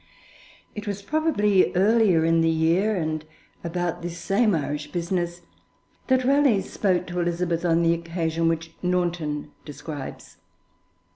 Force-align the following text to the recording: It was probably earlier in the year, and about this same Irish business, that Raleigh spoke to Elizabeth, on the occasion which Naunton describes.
It 0.73 0.87
was 0.87 1.03
probably 1.03 1.71
earlier 1.75 2.25
in 2.25 2.41
the 2.41 2.49
year, 2.49 2.95
and 2.95 3.23
about 3.63 4.01
this 4.01 4.17
same 4.17 4.55
Irish 4.55 4.91
business, 4.91 5.41
that 6.07 6.23
Raleigh 6.25 6.61
spoke 6.61 7.05
to 7.05 7.19
Elizabeth, 7.19 7.63
on 7.63 7.83
the 7.83 7.93
occasion 7.93 8.47
which 8.47 8.71
Naunton 8.81 9.51
describes. 9.63 10.37